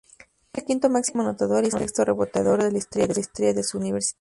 [0.53, 2.79] Es el quinto máximo anotador y sexto reboteador de la
[3.19, 4.09] historia de su universidad.